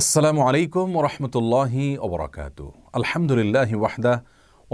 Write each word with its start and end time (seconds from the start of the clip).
আসসালামু 0.00 0.40
আলাইকুম 0.48 0.86
ওরহমতুল্লাহি 1.00 1.84
ওবরাকাতু 2.06 2.64
আলহামদুলিল্লাহ 2.98 3.70
ওয়াহদা 3.80 4.14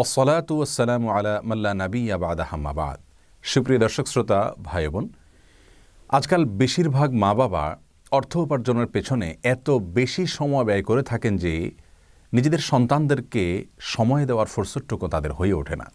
ওসলাতু 0.03 0.53
ওসালামু 0.65 1.07
আলা 1.17 1.35
মাল্লা 1.49 1.71
নবী 1.83 2.03
আবাদা 2.17 2.45
হাম্মাবাদ 2.51 2.99
সুপ্রিয় 3.45 3.79
দর্শক, 3.85 4.07
শ্রোতা 4.13 4.41
ভাই 4.69 4.85
বোন 4.93 5.05
আজকাল 6.17 6.43
বেশিরভাগ 6.61 7.09
মা 7.23 7.31
বাবা 7.41 7.65
অর্থ 8.19 8.33
উপার্জনের 8.45 8.89
পেছনে 8.95 9.29
এত 9.55 9.69
বেশি 9.99 10.25
সময় 10.39 10.65
ব্যয় 10.69 10.85
করে 10.89 11.03
থাকেন 11.11 11.33
যে 11.45 11.53
নিজেদের 12.33 12.63
সন্তানদেরকে 12.71 13.45
সময় 13.95 14.25
দেওয়ার 14.31 14.49
ফুরসতটুকু 14.53 15.07
তাদের 15.15 15.33
হয়ে 15.39 15.55
ওঠে 15.61 15.77
না। 15.83 15.87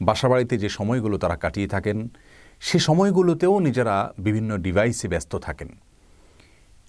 বাসাবাড়িতে 0.00 0.54
যে 0.62 0.68
সময়গুলো 0.78 1.16
তারা 1.22 1.36
কাটিয়ে 1.44 1.68
থাকেন, 1.74 1.98
সে 2.66 2.78
সময়গুলোতেও 2.88 3.54
নিজেরা 3.66 3.96
বিভিন্ন 4.26 4.50
ডিভাইসে 4.64 5.06
ব্যস্ত 5.12 5.32
থাকেন। 5.48 5.70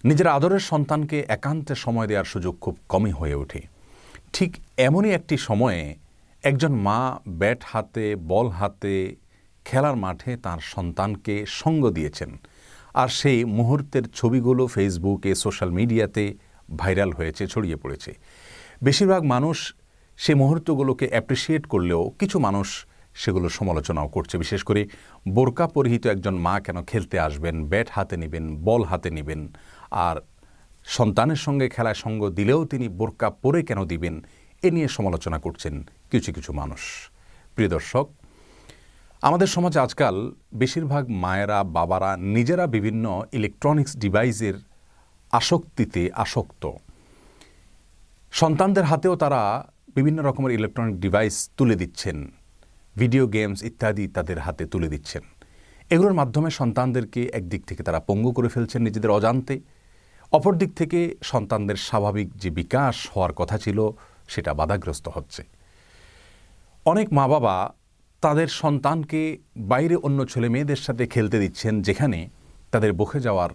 নিজের 0.04 0.28
আদরের 0.28 0.60
সন্তানকে 0.60 1.26
একান্তে 1.28 1.76
সময় 1.76 2.08
দেওয়ার 2.08 2.26
সুযোগ 2.26 2.60
খুব 2.62 2.78
কমই 2.90 3.12
হয়ে 3.12 3.36
ওঠে। 3.36 3.62
ঠিক 4.34 4.56
এমনই 4.78 5.12
একটি 5.12 5.38
সময়ে 5.38 5.96
একজন 6.44 6.74
মা 6.76 7.20
ব্যাট 7.28 7.62
হাতে, 7.66 8.16
বল 8.16 8.48
হাতে, 8.50 9.16
খেলার 9.66 9.96
মাঠে 9.96 10.38
তার 10.38 10.58
সন্তানকে 10.62 11.46
সঙ্গ 11.48 11.90
দিয়েছেন। 11.90 12.38
আর 12.94 13.08
সেই 13.08 13.46
মুহূর্তের 13.46 14.04
ছবিগুলো 14.14 14.68
ফেসবুকে, 14.68 15.36
সোশ্যাল 15.36 15.70
মিডিয়াতে 15.70 16.34
ভাইরাল 16.78 17.12
হয়েছে, 17.12 17.48
ছড়িয়ে 17.48 17.76
পড়েছে। 17.76 18.12
বেশিরভাগ 18.84 19.24
মানুষ 19.24 19.74
সে 20.18 20.34
মুহূর্তগুলোকে 20.34 21.08
অ্যাপ্রিসিয়েট 21.08 21.66
করলেও 21.66 22.10
কিছু 22.20 22.40
মানুষ 22.40 22.86
সেগুলো 23.16 23.50
সমালোচনাও 23.50 24.08
করছে। 24.08 24.38
বিশেষ 24.38 24.64
করে 24.64 24.88
বোরকা 25.30 25.68
পরিহিত 25.68 26.08
একজন 26.08 26.36
মা 26.36 26.60
কেন 26.60 26.84
খেলতে 26.84 27.20
আসবেন, 27.20 27.66
ব্যাট 27.66 27.88
হাতে 27.92 28.18
নেবেন, 28.18 28.56
বল 28.56 28.84
হাতে 28.84 29.10
নেবেন 29.10 29.54
আর 29.94 30.18
সন্তানের 30.86 31.36
সঙ্গে 31.36 31.70
খেলায় 31.70 31.94
সঙ্গ 31.94 32.30
দিলেও 32.30 32.66
তিনি 32.66 32.90
বোরকা 32.90 33.30
পরে 33.30 33.64
কেন 33.64 33.80
দিবেন? 33.86 34.16
এ 34.64 34.72
নিয়ে 34.72 34.88
সমালোচনা 34.88 35.40
করছেন 35.40 35.84
কিছু 36.12 36.34
কিছু 36.34 36.54
মানুষ। 36.54 36.82
প্রিয় 37.56 37.70
দর্শক, 37.70 38.10
আমাদের 39.22 39.48
সমাজে 39.48 39.80
আজকাল 39.80 40.16
বেশিরভাগ 40.54 41.10
মায়েরা, 41.10 41.64
বাবারা 41.64 42.18
নিজেরা 42.18 42.68
বিভিন্ন 42.68 43.26
ইলেকট্রনিক্স 43.32 43.98
ডিভাইসের 43.98 44.54
আসক্তিতে 45.32 46.10
আসক্ত। 46.14 46.72
সন্তানদের 48.32 48.84
হাতেও 48.84 49.16
তারা 49.16 49.42
বিভিন্ন 49.96 50.20
রকমের 50.24 50.52
ইলেকট্রনিক 50.52 50.96
ডিভাইস 51.00 51.50
তুলে 51.58 51.76
দিচ্ছেন। 51.76 52.18
ভিডিও 52.96 53.28
গেমস 53.28 53.64
ইত্যাদি 53.64 54.08
তাদের 54.08 54.40
হাতে 54.40 54.66
তুলে 54.66 54.88
দিচ্ছেন। 54.88 55.24
এগুলোর 55.90 56.14
মাধ্যমে 56.14 56.50
সন্তানদেরকে 56.50 57.22
একদিক 57.34 57.66
থেকে 57.66 57.84
তারা 57.84 58.00
পঙ্গু 58.00 58.32
করে 58.32 58.48
ফেলছেন 58.48 58.82
নিজেদের 58.82 59.12
অজান্তে। 59.12 59.56
অপর 60.38 60.54
দিক 60.62 60.72
থেকে 60.76 61.00
সন্তানদের 61.32 61.76
স্বাভাবিক 61.88 62.28
যে 62.42 62.50
বিকাশ 62.60 62.96
হওয়ার 63.14 63.34
কথা 63.40 63.58
ছিল, 63.58 63.80
সেটা 64.28 64.52
বাধাগ্রস্ত 64.54 65.06
হচ্ছে। 65.16 65.42
অনেক 66.86 67.08
মা 67.14 67.26
বাবা 67.28 67.56
তাদের 68.22 68.48
সন্তানকে 68.62 69.22
বাইরে 69.58 69.96
অন্য 69.96 70.20
ছেলে 70.32 70.48
মেয়েদের 70.50 70.80
সাথে 70.86 71.04
খেলতে 71.08 71.38
দিচ্ছেন, 71.40 71.74
যেখানে 71.82 72.20
তাদের 72.72 72.92
বসে 72.94 73.20
যাওয়ার 73.20 73.52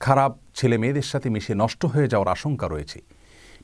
খারাপ 0.00 0.32
ছেলে 0.54 0.76
মেয়েদের 0.78 1.06
সাথে 1.12 1.28
মিশে 1.30 1.54
নষ্ট 1.54 1.82
হয়ে 1.84 2.08
যাওয়ার 2.08 2.32
আশঙ্কা 2.36 2.66
রয়েছে। 2.68 2.98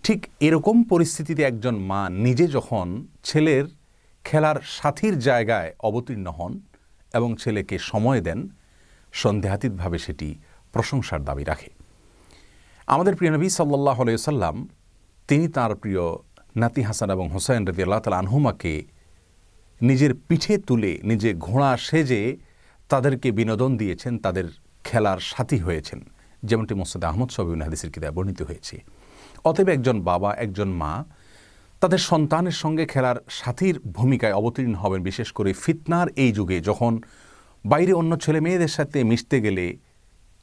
ঠিক 0.05 0.21
এরকম 0.41 0.77
পরিস্থিতিতে 0.83 1.43
একজন 1.43 1.75
মা 1.91 2.03
নিজে 2.27 2.47
যখন 2.47 2.87
ছেলের 3.25 3.65
খেলার 4.25 4.59
সাথীর 4.77 5.15
জায়গায় 5.19 5.71
অবতীর্ণ 5.89 6.27
হন 6.39 6.53
এবং 7.15 7.31
ছেলেকে 7.43 7.77
সময় 7.91 8.21
দেন, 8.21 8.41
সন্দেহাতীতভাবে 9.23 9.99
সেটি 9.99 10.29
প্রশংসার 10.73 11.25
দাবি 11.25 11.45
রাখে। 11.45 11.71
আমাদের 12.87 13.17
প্রিয় 13.17 13.33
নবী 13.33 13.49
সাল্লাহ 13.49 14.17
সাল্লাম 14.17 14.69
তিনি 15.29 15.49
তার 15.49 15.75
প্রিয় 15.75 16.01
নাতি 16.57 16.83
হাসান 16.83 17.11
এবং 17.11 17.31
হোসাইন 17.31 17.67
রদি 17.67 17.83
আল্লাহ 17.83 18.01
তালা 18.01 18.19
আনহুমাকে 18.19 18.85
নিজের 19.81 20.15
পিঠে 20.15 20.59
তুলে, 20.59 21.01
নিজে 21.05 21.35
ঘোড়া 21.35 21.77
সেজে 21.77 22.37
তাদেরকে 22.89 23.33
বিনোদন 23.33 23.77
দিয়েছেন, 23.77 24.19
তাদের 24.19 24.45
খেলার 24.85 25.19
সাথী 25.19 25.59
হয়েছেন। 25.59 26.01
যেমনটি 26.43 26.75
মোসাদ 26.75 27.05
আহমদ 27.05 27.31
সবিন 27.31 27.63
হাদিসের 27.63 27.91
কিতায় 27.91 28.13
বর্ণিত 28.13 28.43
হয়েছে। 28.43 28.83
অতএব 29.45 29.69
একজন 29.69 30.01
বাবা, 30.01 30.35
একজন 30.35 30.69
মা 30.69 31.05
তাদের 31.81 31.99
সন্তানের 31.99 32.53
সঙ্গে 32.53 32.87
খেলার 32.87 33.17
সাথীর 33.29 33.81
ভূমিকায় 33.81 34.33
অবতীর্ণ 34.33 34.75
হবেন, 34.75 35.03
বিশেষ 35.03 35.33
করে 35.33 35.53
ফিতনার 35.53 36.09
এই 36.17 36.33
যুগে, 36.33 36.61
যখন 36.61 37.01
বাইরে 37.65 37.93
অন্য 37.93 38.17
ছেলে 38.17 38.41
মেয়েদের 38.41 38.69
সাথে 38.69 39.05
মিশতে 39.05 39.41
গেলে 39.41 39.77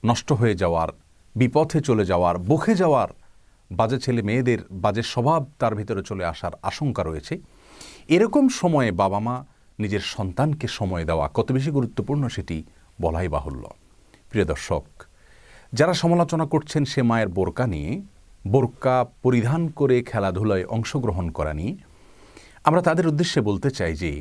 নষ্ট 0.06 0.32
হয়ে 0.32 0.56
যাওয়ার 0.56 1.09
বিপথে 1.40 1.80
চলে 1.88 2.04
যাওয়ার, 2.12 2.36
বখে 2.50 2.74
যাওয়ার, 2.82 3.10
বাজে 3.72 3.98
ছেলে 4.04 4.22
মেয়েদের 4.28 4.60
বাজে 4.84 5.04
স্বভাব 5.14 5.42
তার 5.62 5.74
ভিতরে 5.80 6.02
চলে 6.10 6.24
আসার 6.32 6.54
আশঙ্কা 6.70 7.04
রয়েছে। 7.04 7.34
এরকম 8.16 8.44
সময়ে 8.62 8.92
বাবা 9.02 9.20
মা 9.28 9.36
নিজের 9.80 10.04
সন্তানকে 10.14 10.68
সময় 10.80 11.06
দেওয়া 11.10 11.26
কত 11.38 11.48
বেশি 11.52 11.72
গুরুত্বপূর্ণ 11.78 12.24
সেটি 12.36 12.58
বলাই 13.02 13.28
বাহুল্য। 13.28 13.64
প্রিয় 14.30 14.46
দর্শক, 14.46 14.86
যারা 15.74 15.94
সমালোচনা 15.94 16.46
করছেন 16.46 16.84
সে 16.92 17.02
মায়ের 17.10 17.30
বোরকা 17.38 17.66
নিয়ে, 17.68 17.92
বোরকা 18.48 18.96
পরিধান 19.24 19.62
করে 19.80 19.98
খেলাধুলায় 20.02 20.66
অংশগ্রহণ 20.76 21.26
করা 21.38 21.54
নিয়ে, 21.54 21.74
আমরা 22.68 22.82
তাদের 22.82 23.10
উদ্দেশ্যে 23.12 23.40
বলতে 23.42 23.70
চাই 23.72 23.94
যে, 23.96 24.12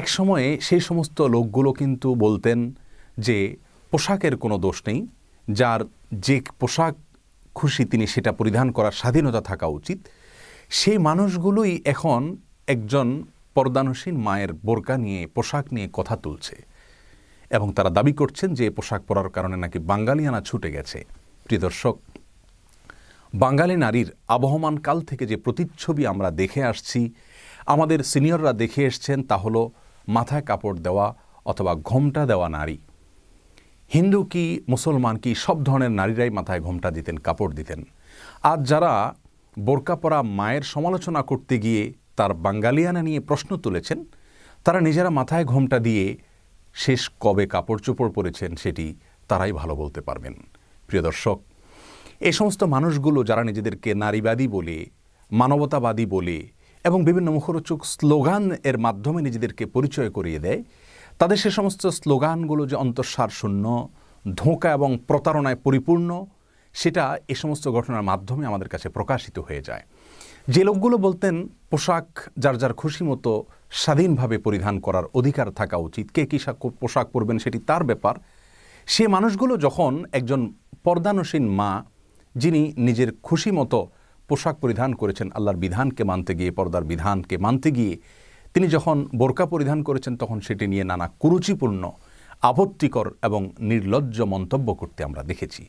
এক 0.00 0.06
সময়ে 0.08 0.46
সেই 0.60 0.82
সমস্ত 0.88 1.18
লোকগুলো 1.34 1.70
কিন্তু 1.72 2.08
বলতেন 2.24 2.58
যে, 3.26 3.36
পোশাকের 3.92 4.34
কোনো 4.36 4.56
দোষ 4.58 4.78
নেই 4.86 5.00
যার 5.48 5.80
যে 6.26 6.36
পোশাক 6.60 6.94
খুশি 7.54 7.84
তিনি 7.84 8.06
সেটা 8.06 8.30
পরিধান 8.32 8.68
করার 8.72 8.94
স্বাধীনতা 9.00 9.40
থাকা 9.40 9.66
উচিত, 9.66 9.98
সেই 10.70 10.98
মানুষগুলোই 10.98 11.72
এখন 11.84 12.36
একজন 12.74 13.06
পর্দানসীন 13.54 14.16
মায়ের 14.26 14.52
বোরকা 14.66 14.96
নিয়ে, 14.96 15.26
পোশাক 15.26 15.64
নিয়ে 15.72 15.88
কথা 15.92 16.16
তুলছে 16.16 16.56
এবং 17.50 17.68
তারা 17.76 17.90
দাবি 17.90 18.12
করছেন 18.12 18.54
যে 18.54 18.70
পোশাক 18.70 19.02
পরার 19.08 19.30
কারণে 19.30 19.56
নাকি 19.56 19.78
বাঙালিয়ানা 19.90 20.40
ছুটে 20.48 20.68
গেছে। 20.70 20.98
প্রিয় 21.44 21.60
দর্শক, 21.60 21.96
বাঙালি 23.34 23.76
নারীর 23.76 24.08
আবহমান 24.28 24.76
কাল 24.86 24.98
থেকে 25.00 25.26
যে 25.26 25.36
প্রতিচ্ছবি 25.36 26.02
আমরা 26.06 26.28
দেখে 26.30 26.64
আসছি, 26.64 27.00
আমাদের 27.66 27.98
সিনিয়ররা 28.04 28.52
দেখে 28.52 28.82
এসছেন 28.84 29.22
তা 29.22 29.36
হলো 29.36 29.62
মাথায় 30.08 30.42
কাপড় 30.42 30.78
দেওয়া 30.78 31.06
অথবা 31.44 31.72
ঘোমটা 31.74 32.26
দেওয়া 32.26 32.48
নারী। 32.48 32.78
হিন্দু 33.90 34.20
কি, 34.32 34.44
মুসলমান 34.72 35.16
কি, 35.22 35.30
সব 35.44 35.56
ধরনের 35.68 35.92
নারীরাই 35.98 36.30
মাথায় 36.38 36.60
ঘোমটা 36.66 36.88
দিতেন, 36.96 37.16
কাপড় 37.26 37.52
দিতেন। 37.58 37.80
আজ 38.52 38.60
যারা 38.70 38.92
বোরকা 39.56 39.96
পরা 40.02 40.18
মায়ের 40.38 40.64
সমালোচনা 40.74 41.20
করতে 41.22 41.54
গিয়ে 41.64 41.82
তার 42.18 42.32
বাঙ্গালিয়ানা 42.44 43.02
নিয়ে 43.08 43.20
প্রশ্ন 43.28 43.50
তুলেছেন, 43.64 43.98
তারা 44.64 44.80
নিজেরা 44.80 45.10
মাথায় 45.18 45.44
ঘোমটা 45.52 45.78
দিয়ে 45.86 46.04
শেষ 46.74 47.02
কবে 47.24 47.44
কাপড় 47.54 47.80
চোপড় 47.86 48.10
পরেছেন 48.16 48.50
সেটি 48.62 48.86
তারাই 49.28 49.52
ভালো 49.60 49.74
বলতে 49.76 50.00
পারবেন। 50.00 50.34
প্রিয় 50.88 51.02
দর্শক 51.08 51.38
এই 52.28 52.34
সমস্ত 52.38 52.60
মানুষগুলো 52.74 53.18
যারা 53.24 53.42
নিজেদেরকে 53.44 53.90
নারীবাদী 54.04 54.46
বলে, 54.56 54.78
মানবতাবাদী 55.30 56.06
বলে 56.16 56.38
এবং 56.84 56.98
বিভিন্ন 57.08 57.28
মুখরোচক 57.36 57.80
স্লোগান 57.94 58.44
এর 58.70 58.76
মাধ্যমে 58.78 59.20
নিজেদেরকে 59.22 59.64
পরিচয় 59.66 60.10
করিয়ে 60.16 60.40
দেয় 60.46 60.60
তাদের 61.18 61.36
সে 61.36 61.50
সমস্ত 61.50 61.86
স্লোগানগুলো 61.86 62.66
যে 62.66 62.76
অন্তঃসার 62.76 63.28
শূন্য 63.28 63.88
ধোঁকা 64.34 64.72
এবং 64.72 64.98
প্রতারণায় 65.06 65.56
পরিপূর্ণ, 65.56 66.24
সেটা 66.72 67.18
এ 67.28 67.34
সমস্ত 67.34 67.68
ঘটনার 67.68 68.02
মাধ্যমে 68.02 68.46
আমাদের 68.46 68.68
কাছে 68.68 68.88
প্রকাশিত 68.88 69.38
হয়ে 69.38 69.62
যায়। 69.62 69.82
যে 70.48 70.64
লোকগুলো 70.64 70.98
বলতেন, 70.98 71.48
পোশাক 71.70 72.20
যার 72.38 72.58
যার 72.58 72.74
খুশি 72.74 73.04
মতো 73.04 73.44
স্বাধীনভাবে 73.70 74.38
পরিধান 74.38 74.80
করার 74.80 75.04
অধিকার 75.14 75.50
থাকা 75.50 75.76
উচিত। 75.76 76.10
কে 76.10 76.26
কী 76.26 76.38
পোশাক 76.80 77.10
পরবেন 77.10 77.38
সেটি 77.38 77.58
তার 77.58 77.84
ব্যাপার। 77.84 78.14
সে 78.86 79.08
মানুষগুলো 79.08 79.56
যখন 79.56 80.04
একজন 80.12 80.52
পর্দানসীন 80.84 81.48
মা, 81.48 81.84
যিনি 82.34 82.72
নিজের 82.76 83.12
খুশি 83.22 83.50
মতো 83.50 83.88
পোশাক 84.28 84.58
পরিধান 84.58 84.92
করেছেন, 84.92 85.30
আল্লাহর 85.34 85.56
বিধানকে 85.56 86.04
মানতে 86.04 86.34
গিয়ে, 86.34 86.50
পর্দার 86.50 86.84
বিধানকে 86.84 87.38
মানতে 87.38 87.70
গিয়ে 87.70 87.98
তিনি 88.56 88.68
যখন 88.76 88.96
বোরকা 89.20 89.44
পরিধান 89.52 89.78
করেছেন, 89.88 90.14
তখন 90.22 90.38
সেটি 90.46 90.64
নিয়ে 90.72 90.84
নানা 90.90 91.06
কুরুচিপূর্ণ, 91.22 91.82
আপত্তিকর 92.50 93.06
এবং 93.22 93.40
নির্লজ্জ 93.70 94.18
মন্তব্য 94.34 94.68
করতে 94.80 95.00
আমরা 95.04 95.22
দেখেছি। 95.30 95.62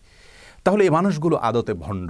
তাহলে 0.66 0.82
এই 0.88 0.92
মানুষগুলো 0.98 1.36
আদতে 1.50 1.74
ভণ্ড, 1.84 2.10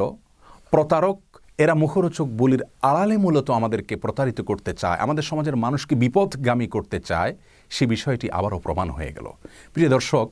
প্রতারক, 0.74 1.20
এরা 1.64 1.74
মুখরোচক 1.84 2.28
বলির 2.40 2.62
আড়ালে 2.90 3.16
মূলত 3.18 3.48
আমাদেরকে 3.60 3.94
প্রতারিত 4.04 4.40
করতে 4.42 4.72
চায়, 4.74 4.98
আমাদের 5.06 5.24
সমাজের 5.24 5.56
মানুষকে 5.56 5.94
বিপদগামী 5.96 6.68
করতে 6.76 6.98
চায়, 7.00 7.32
সে 7.72 7.84
বিষয়টি 7.94 8.28
আবারও 8.32 8.60
প্রমাণ 8.60 8.88
হয়ে 8.90 9.12
গেল। 9.12 9.28
প্রিয় 9.74 9.90
দর্শক, 9.96 10.28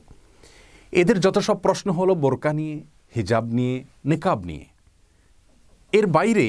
এদের 0.92 1.18
যত 1.20 1.36
সব 1.38 1.56
প্রশ্ন 1.56 1.88
হলো, 1.98 2.12
বোরকা 2.14 2.52
নিয়ে, 2.52 2.76
হিজাব 3.16 3.44
নিয়ে, 3.58 3.74
নেকাব 4.10 4.38
নিয়ে, 4.44 4.64
এর 5.92 6.06
বাইরে 6.06 6.46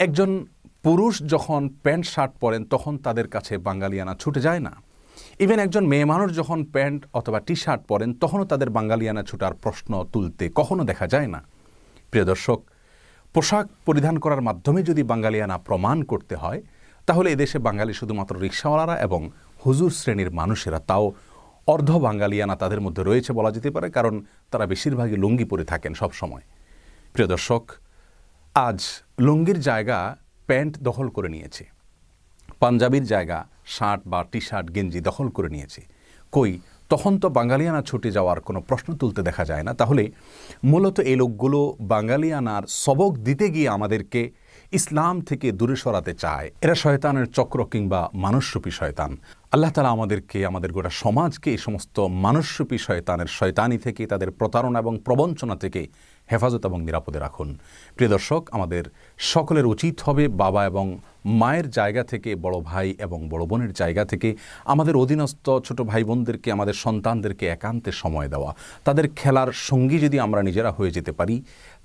একজন 0.00 0.30
পুরুষ 0.84 1.14
যখন 1.34 1.62
প্যান্ট, 1.84 2.04
শার্ট 2.12 2.32
পরেন, 2.42 2.62
তখন 2.64 2.94
তাদের 3.06 3.26
কাছে 3.34 3.54
বাঙালিয়ানা 3.68 4.14
ছুটে 4.22 4.40
যায় 4.46 4.62
না। 4.66 4.72
ইভেন 5.44 5.58
একজন 5.66 5.84
মেয়ে 5.92 6.06
মানুষ 6.12 6.28
যখন 6.40 6.58
প্যান্ট 6.74 7.00
অথবা 7.18 7.38
টি 7.46 7.54
শার্ট 7.64 7.82
পরেন, 7.90 8.10
তখনও 8.22 8.44
তাদের 8.52 8.68
বাঙালিয়ানা 8.78 9.22
ছুটার 9.28 9.54
প্রশ্ন 9.62 9.92
তুলতে 10.12 10.44
কখনো 10.58 10.82
দেখা 10.90 11.06
যায় 11.14 11.28
না। 11.34 11.40
প্রিয় 12.10 12.24
দর্শক, 12.30 12.58
পোশাক 13.34 13.66
পরিধান 13.86 14.16
করার 14.24 14.42
মাধ্যমে 14.48 14.80
যদি 14.90 15.02
বাঙালিয়ানা 15.12 15.56
প্রমাণ 15.68 15.98
করতে 16.10 16.34
হয়, 16.42 16.60
তাহলে 17.08 17.28
এদেশে 17.30 17.58
বাঙালি 17.68 17.92
শুধুমাত্র 18.00 18.34
রিক্সাওয়ালারা 18.44 18.96
এবং 19.06 19.20
হুজুর 19.64 19.90
শ্রেণির 20.00 20.30
মানুষেরা, 20.40 20.78
তাও 20.90 21.04
অর্ধ 21.74 21.90
বাঙালিয়ানা 22.06 22.54
তাদের 22.62 22.80
মধ্যে 22.80 23.02
রয়েছে 23.02 23.30
বলা 23.38 23.50
যেতে 23.56 23.70
পারে, 23.70 23.88
কারণ 23.90 24.14
তারা 24.50 24.64
বেশিরভাগই 24.72 25.16
লুঙ্গি 25.22 25.46
পরে 25.50 25.64
থাকেন 25.64 25.92
সব 25.94 26.10
সময় 26.20 26.44
প্রিয় 27.12 27.28
দর্শক, 27.34 27.62
আজ 28.54 28.78
লুঙ্গির 29.26 29.60
জায়গা 29.68 29.98
প্যান্ট 30.52 30.74
দখল 30.82 31.08
করে 31.08 31.28
নিয়েছে। 31.28 31.64
পাঞ্জাবির 32.60 33.04
জায়গা, 33.04 33.46
শার্ট 33.66 34.02
বা 34.06 34.24
টি 34.32 34.40
শার্ট 34.40 34.74
গেঞ্জি 34.74 35.00
দখল 35.00 35.28
করে 35.28 35.48
নিয়েছে। 35.48 35.80
কই, 36.32 36.58
তখন 36.88 37.18
তো 37.18 37.28
বাঙালিয়ানা 37.28 37.82
ছুটে 37.82 38.10
যাওয়ার 38.10 38.40
কোনো 38.40 38.60
প্রশ্ন 38.60 38.94
তুলতে 38.94 39.22
দেখা 39.22 39.44
যায় 39.44 39.62
না। 39.62 39.74
তাহলে 39.74 40.10
মূলত 40.64 41.00
এই 41.00 41.16
লোকগুলো 41.16 41.76
বাঙালিয়ানার 41.80 42.62
সবক 42.68 43.12
দিতে 43.16 43.50
গিয়ে 43.50 43.68
আমাদেরকে 43.68 44.30
ইসলাম 44.72 45.20
থেকে 45.20 45.52
দূরে 45.52 45.76
সরাতে 45.76 46.14
চায়। 46.14 46.50
এরা 46.62 46.74
শয়তানের 46.74 47.26
চক্র 47.26 47.64
কিংবা 47.64 48.10
মানুষরূপী 48.14 48.70
শয়তান। 48.70 49.16
আল্লাহ 49.52 49.70
তালা 49.70 49.88
আমাদেরকে, 49.88 50.46
আমাদের 50.46 50.72
গোটা 50.72 50.90
সমাজকে 50.90 51.50
এই 51.50 51.58
সমস্ত 51.58 52.00
মানুষরূপী 52.00 52.78
শয়তানের 52.78 53.26
শয়তানি 53.26 53.78
থেকে, 53.78 54.06
তাদের 54.06 54.30
প্রতারণা 54.30 54.78
এবং 54.78 54.98
প্রবঞ্চনা 54.98 55.56
থেকে 55.56 55.86
হেফাজত 56.32 56.62
এবং 56.66 56.78
নিরাপদে 56.88 57.18
রাখুন। 57.18 57.48
প্রিয় 57.96 58.10
দর্শক, 58.10 58.42
আমাদের 58.56 58.84
সকলের 59.34 59.66
উচিত 59.66 59.96
হবে 60.06 60.24
বাবা 60.42 60.60
এবং 60.70 60.86
মায়ের 61.40 61.66
জায়গা 61.70 62.02
থেকে, 62.04 62.30
বড় 62.44 62.56
ভাই 62.70 62.88
এবং 63.06 63.18
বড় 63.32 63.42
বোনের 63.50 63.72
জায়গা 63.72 64.02
থেকে 64.04 64.28
আমাদের 64.64 64.94
অধীনস্থ 64.96 65.46
ছোট 65.66 65.78
ভাই 65.90 66.02
বোনদেরকে 66.04 66.48
আমাদের 66.52 66.76
সন্তানদেরকে 66.84 67.44
একান্তে 67.46 67.90
সময় 68.02 68.28
দেওয়া। 68.28 68.50
তাদের 68.84 69.06
খেলার 69.16 69.50
সঙ্গী 69.68 69.98
যদি 69.98 70.16
আমরা 70.20 70.40
নিজেরা 70.42 70.70
হয়ে 70.72 70.94
যেতে 70.96 71.12
পারি, 71.12 71.36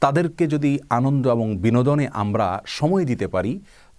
তাদেরকে 0.03 0.43
যদি 0.47 0.71
আনন্দ 0.89 1.23
এবং 1.27 1.47
বিনোদনে 1.57 2.05
আমরা 2.23 2.47
সময় 2.77 3.05
দিতে 3.05 3.27
পারি, 3.27 3.51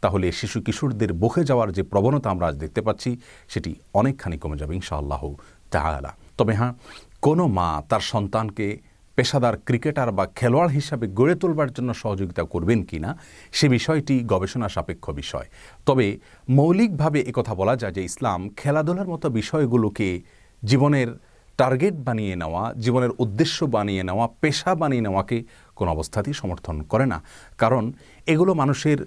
তাহলে 0.02 0.26
শিশু 0.32 0.58
কিশোরদের 0.66 1.12
বকে 1.12 1.42
যাওয়ার 1.44 1.68
যে 1.72 1.82
প্রবণতা 1.82 2.28
আমরা 2.30 2.46
আজ 2.46 2.56
দেখতে 2.64 2.80
পাচ্ছি, 2.86 3.10
সেটি 3.48 3.70
অনেকখানি 3.94 4.36
কমে 4.38 4.56
যাবে 4.56 4.72
ইনশাআল্লাহ 4.80 5.22
তাআলা। 5.74 6.12
তবে 6.38 6.52
হ্যাঁ 6.54 6.72
কোনো 7.26 7.44
মা 7.58 7.68
তার 7.90 8.02
সন্তানকে 8.12 8.66
পেশাদার 9.18 9.56
ক্রিকেটার 9.66 10.10
বা 10.12 10.24
খেলোয়াড় 10.38 10.70
হিসাবে 10.70 11.06
গড়ে 11.18 11.34
তোলবার 11.34 11.70
জন্য 11.76 11.90
সহযোগিতা 11.94 12.42
করবেন 12.42 12.80
কি 12.88 12.98
না 13.04 13.10
সে 13.52 13.66
বিষয়টি 13.76 14.14
গবেষণা 14.32 14.68
সাপেক্ষ 14.68 15.04
বিষয়। 15.10 15.46
তবে 15.86 16.06
মৌলিকভাবে 16.48 17.20
কথা 17.38 17.52
বলা 17.54 17.74
যায় 17.76 17.92
যে 17.92 18.02
ইসলাম 18.10 18.40
খেলাধুলার 18.56 19.08
মতো 19.08 19.26
বিষয়গুলোকে 19.30 20.08
জীবনের 20.62 21.08
টার্গেট 21.58 21.94
বানিয়ে 22.06 22.34
নেওয়া, 22.36 22.62
জীবনের 22.84 23.10
উদ্দেশ্য 23.18 23.58
বানিয়ে 23.64 24.02
নেওয়া, 24.02 24.26
পেশা 24.42 24.74
বানিয়ে 24.74 25.04
নেওয়াকে 25.06 25.38
কোনো 25.76 25.90
অবস্থাতেই 25.90 26.32
সমর্থন 26.32 26.76
করে 26.82 27.06
না। 27.06 27.18
কারণ 27.58 27.92
এগুলো 28.26 28.52
মানুষের 28.54 28.98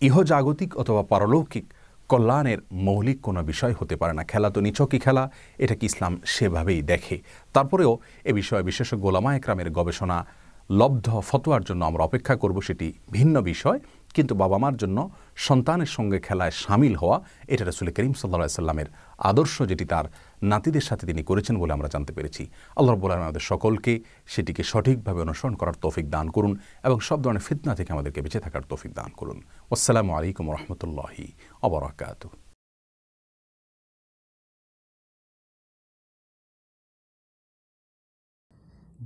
ইহজাগতিক 0.00 0.70
অথবা 0.76 1.02
পারলৌকিক 1.02 1.66
কল্যাণের 2.10 2.60
মৌলিক 2.86 3.18
কোনো 3.26 3.40
বিষয় 3.50 3.74
হতে 3.80 3.94
পারে 4.00 4.14
না। 4.18 4.22
খেলা 4.30 4.48
তো 4.54 4.58
নিচকই 4.66 4.98
খেলা, 5.04 5.24
এটা 5.64 5.74
কি 5.78 5.86
ইসলাম 5.90 6.12
সেভাবেই 6.34 6.80
দেখে। 6.90 7.16
তারপরেও 7.54 7.92
এ 8.30 8.32
বিষয়ে 8.40 8.62
বিশেষ 8.70 8.88
গোলামা 9.04 9.30
একরামের 9.38 9.68
গবেষণা 9.78 10.18
লব্ধ 10.80 11.06
ফতোয়ার 11.28 11.66
জন্য 11.68 11.82
আমরা 11.90 12.02
অপেক্ষা 12.08 12.34
করব 12.42 12.56
সেটি 12.68 12.86
ভিন্ন 13.16 13.34
বিষয়, 13.50 13.78
কিন্তু 14.16 14.32
বাবা 14.42 14.58
মার 14.62 14.76
জন্য 14.82 14.98
সন্তানের 15.46 15.90
সঙ্গে 15.96 16.18
খেলায় 16.26 16.54
সামিল 16.64 16.94
হওয়া, 17.00 17.16
এটা 17.52 17.64
রসুল 17.64 17.88
করিম 17.96 18.14
সাল্লা 18.18 18.62
সাল্লামের 18.62 18.88
আদর্শ 19.30 19.56
যেটি 19.70 19.84
তার 19.92 20.06
নাতিদের 20.42 20.80
সাথে 20.80 21.06
তিনি 21.06 21.22
করেছেন 21.22 21.58
বলে 21.58 21.72
আমরা 21.72 21.88
জানতে 21.88 22.12
পেরেছি। 22.12 22.50
আল্লাহ 22.76 22.94
রব্বুল 22.94 23.10
আলম 23.10 23.22
আমাদের 23.22 23.40
সকলকে 23.40 24.00
সেটিকে 24.26 24.62
সঠিকভাবে 24.62 25.20
অনুসরণ 25.20 25.54
করার 25.54 25.72
তৌফিক 25.80 26.10
দান 26.10 26.30
করুন 26.30 26.58
এবং 26.84 27.00
সব 27.00 27.22
ধরনের 27.22 27.40
ফিতনা 27.40 27.74
থেকে 27.74 27.92
আমাদেরকে 27.92 28.22
বেঁচে 28.22 28.40
থাকার 28.40 28.62
তৌফিক 28.68 28.94
দান 28.94 29.10
করুন। 29.16 29.42
আসসালামু 29.72 30.12
আলাইকুম 30.12 30.50
রহমতুল্লাহি 30.50 31.32
অবরাকাত 31.62 32.26